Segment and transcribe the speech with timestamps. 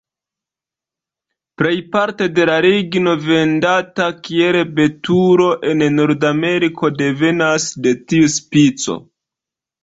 [1.61, 8.99] Plejparte de la ligno vendata kiel betulo en Nordameriko devenas de tiu specio.